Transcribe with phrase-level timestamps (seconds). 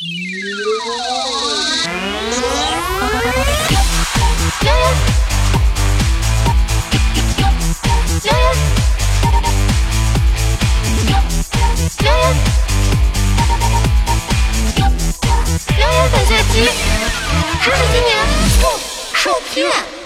[0.00, 0.06] 加
[4.72, 4.80] 油！
[8.22, 8.32] 加油！
[8.32, 8.42] 加油！
[11.98, 12.02] 加
[15.78, 15.92] 油！
[16.10, 16.54] 等下期，
[17.60, 18.08] 他们今年
[18.62, 18.64] 后
[19.12, 19.99] 后天。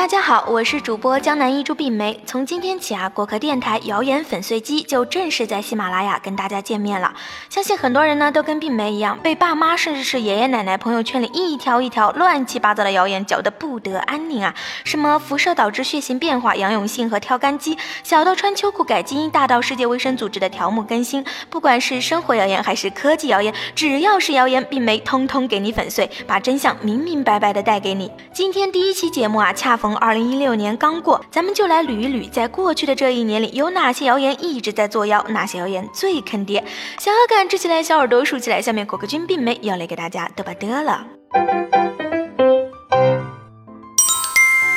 [0.00, 2.18] 大家好，我是主播江南一株碧梅。
[2.24, 7.12] 从今天起啊，果壳电台谣言粉碎机就正式在喜马拉雅跟大家见面了。
[7.50, 14.54] 相信很多人呢都跟碧梅一样，被爸妈甚至是爷爷奶奶朋友圈里一条一条乱七八糟的谣言搅得不得安宁啊！
[14.84, 28.10] 什么辐射导致血型变化、杨永信和跳杆机，小到穿秋裤改基因，大到世界卫生组织的条目更新，不管是生活谣言还是科技谣言，只要是谣言，碧梅通通给你粉碎，把真相明明白白的带给你。
[28.32, 29.89] 今天第一期节目啊，恰逢。
[29.96, 36.64] 二零一六年刚过，咱们就来捋一捋，在过去的这一年里，有哪些谣言一直在作妖，哪些谣言最坑爹？
[36.98, 41.79] 小耳杆支起来，小耳朵竖起来，下面果壳君并没要来给大家嘚吧嘚了。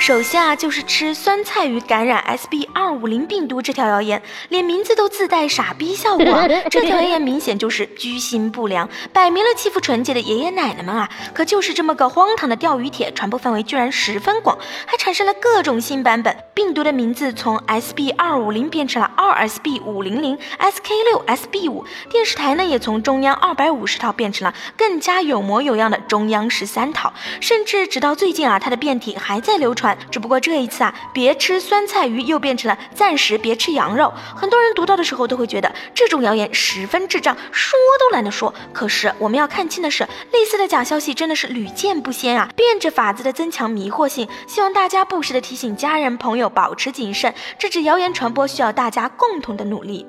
[0.03, 6.25] 首先啊，就是吃酸菜鱼感染 S B 二五零病毒这条谣言，连名字都自带傻逼效果。
[6.69, 11.09] 这条谣言明显就是居心不良，摆明了欺负纯洁的爷爷奶奶们啊！
[11.33, 16.35] 可就是这么个荒唐的钓鱼帖，传播范围居然十分广，还产生了各种新版本。
[16.53, 21.85] 病毒的名字从 S B 二五零变成了二 S B 五零零 S K 六 S B 五。
[22.09, 27.13] 电视台呢，也从中央二百五十套变成了更加有模有样的中央十三套。
[27.39, 29.92] 甚至直到最近啊，它的变体还在流传。
[30.11, 34.13] 只不过这一次啊，别吃酸菜鱼又变成了暂时别吃羊肉。
[34.35, 38.53] 很多人读到的时候都会觉得这种谣言十分智障，说都懒得说。
[38.73, 44.27] 可是我们要看清的是，类似的假消息真的是屡见不鲜啊，变着法子的增强迷惑性。
[44.47, 50.05] 希望大家不时的提醒家人朋友保持谨慎，制止谣言传播需要大家共同的努力。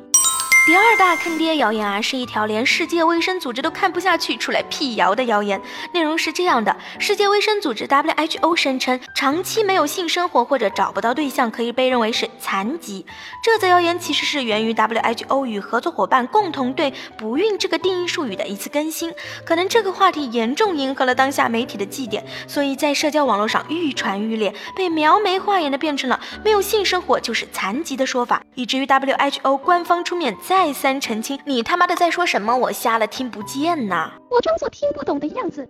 [0.66, 5.60] 第二大坑爹谣言啊，是一条连世界卫生组织都看不下去出来辟谣的谣言。
[5.92, 13.04] 内容是这样的：世界卫生组织 WHO 声称，长期没有性生活或者找不到对象可以被认为是残疾。
[13.42, 19.12] 这则谣言其实是源于 WHO 与合作伙伴共同对“不孕”这个定义术语的一次更新。
[19.44, 30.72] 可能这个话题严重迎合了当下媒体的祭点，所以在社交网络上愈传愈烈，被描眉画眼的变成了没有性生活就是残疾的说法，以至于 WHO 官方出面再。
[30.72, 32.56] 三澄清，你他妈的在说什么？
[32.56, 34.10] 我瞎了听不见呐！
[34.30, 35.68] 我装作听不懂的样子。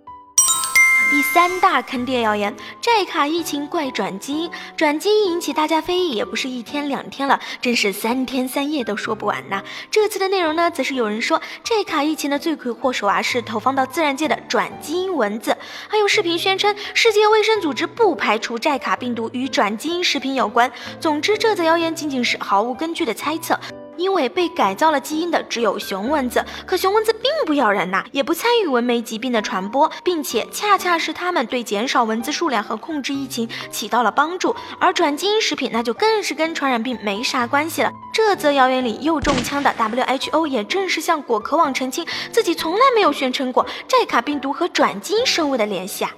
[1.10, 9.62] 第三大坑爹谣言：寨卡疫情怪转基因，转基因引起大家非议也不是一天两天了，真是三天三夜都说不完呐。
[9.90, 15.56] 这次的内容呢，则是有人说寨卡疫情的罪魁祸首啊是投放到自然界的转基因蚊子，
[15.88, 20.70] 还有视频宣称世界卫生组织不排除寨卡病毒与转基因食品有关。
[20.98, 23.58] 总之，这则谣言仅仅是毫无根据的猜测。
[23.96, 34.54] 因为被改造了基因的只有雄蚊子，可雄蚊子并不咬人呐，也不参与蚊媒疾病的传播，并且恰恰是它们对减少蚊子数量和控制疫情起到了帮助。
[34.78, 37.92] 而转基因食品那就更是跟传染病没啥关系了。
[38.12, 46.10] 这则谣言里又中枪的 WHO 也正是向果壳网澄清，自己从来没有宣称过寨卡病毒和转基因生物的联系啊。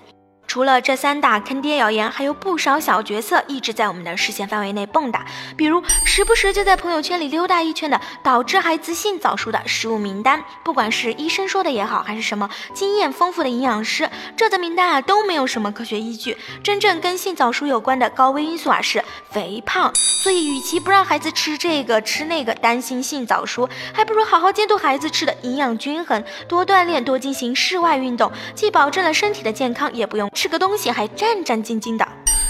[0.57, 5.21] 除了这三大坑爹谣言，还有不少小角色一直在我们的视线范围内蹦跶，
[5.55, 16.39] 比如时不时就在朋友圈里溜达一圈的导致孩子性早熟的食物名单，不管是医生说的也好，还是什么经验丰富的营养师，这则名单啊都没有什么科学依据。
[16.65, 19.93] 真正跟性早熟有关的高危因素啊是肥胖，
[20.23, 30.31] 所以与其不让孩子吃这个吃那个，担心性早熟，还不如好好监督孩子吃的营养均衡，多锻炼，多进行室外运动，既保证了身体的健康，也不用。
[30.31, 32.07] 吃个东西还战战兢兢的，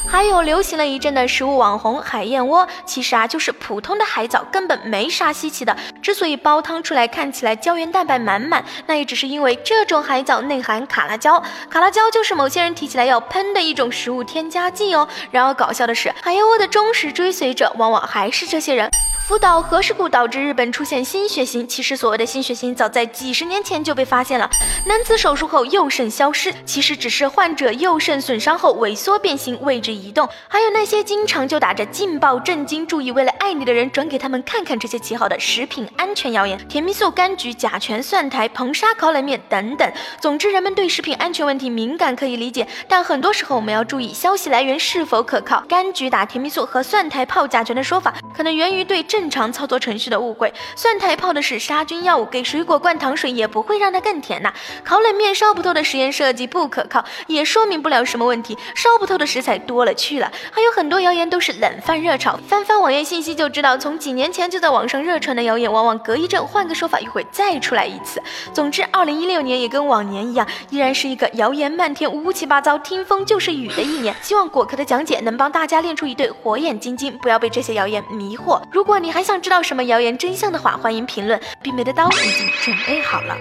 [0.09, 5.77] 还有流行了一阵的食物网红海燕窝，其实啊就是普通的海藻，根本没啥稀奇的。
[6.01, 15.07] 之所以煲汤出来看起来胶原蛋白满满，那也只是因为这种海藻内含卡拉胶，卡拉胶就是某些人提起来要喷的一种食物添加剂哦。
[15.31, 18.89] 然而搞笑的是，海燕窝的忠实追随者往往还是这些人。
[19.27, 24.49] 福岛核事故导致日本出现新血型，其实所谓的新血型早在几十年前就被发现了。
[24.85, 30.29] 男子手术后右肾消失，其实只是患者右肾损伤后萎缩变形，位置移动。
[30.47, 39.89] 还有那些经常就打着劲爆、震惊、注意、为了爱你的人转给他们看看这些极好的食品安全谣言，甜蜜素、柑橘、甲醛、蒜苔、硼砂烤冷面等等。
[40.21, 45.63] 总之，人们对食品安全问题敏感可以理解，但很多时候我们要注意消息来源是否可靠。
[45.69, 48.97] 柑橘打甜蜜素和蒜苔泡甲醛的说法，可能源于对。
[49.07, 50.53] 正常操作程序的误会。
[50.75, 54.53] 蒜苔泡的是杀菌药物，给水果灌糖水也不会让它更甜呐。
[54.83, 58.59] 烤冷面烧不透的实验设计不可靠，也说明不了什么问题。
[58.75, 62.37] 烧不透的食材多了去了，还有很多谣言都是冷饭热炒。
[62.49, 68.21] 翻翻网页信息就知道，从几年前就在网上热传的谣言，往往隔一阵换个说法又会再出来一次。
[68.55, 74.17] 总之，二零一六年也跟往年一样，依然是一个谣言漫天、乌七八糟、听风就是雨的一年。
[74.23, 78.61] 希望果壳的讲解能帮大家练出一对火眼金睛，不要被这些谣言迷惑。
[78.73, 83.37] 如果你还想知道什么谣言真相的话，欢迎评论，冰梅的刀已经准备好了。